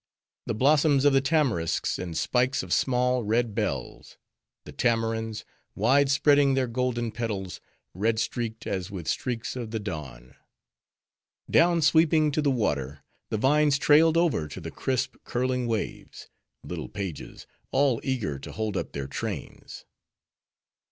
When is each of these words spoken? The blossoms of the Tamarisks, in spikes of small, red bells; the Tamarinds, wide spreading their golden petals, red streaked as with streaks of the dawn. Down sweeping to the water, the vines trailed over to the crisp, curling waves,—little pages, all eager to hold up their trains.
The 0.47 0.55
blossoms 0.55 1.05
of 1.05 1.13
the 1.13 1.21
Tamarisks, 1.21 1.99
in 1.99 2.15
spikes 2.15 2.63
of 2.63 2.73
small, 2.73 3.21
red 3.23 3.53
bells; 3.53 4.17
the 4.65 4.71
Tamarinds, 4.71 5.45
wide 5.75 6.09
spreading 6.09 6.55
their 6.55 6.65
golden 6.65 7.11
petals, 7.11 7.61
red 7.93 8.17
streaked 8.17 8.65
as 8.65 8.89
with 8.89 9.07
streaks 9.07 9.55
of 9.55 9.69
the 9.69 9.79
dawn. 9.79 10.33
Down 11.47 11.83
sweeping 11.83 12.31
to 12.31 12.41
the 12.41 12.49
water, 12.49 13.03
the 13.29 13.37
vines 13.37 13.77
trailed 13.77 14.17
over 14.17 14.47
to 14.47 14.59
the 14.59 14.71
crisp, 14.71 15.17
curling 15.23 15.67
waves,—little 15.67 16.89
pages, 16.89 17.45
all 17.71 18.01
eager 18.03 18.39
to 18.39 18.51
hold 18.53 18.75
up 18.75 18.93
their 18.93 19.07
trains. 19.07 19.85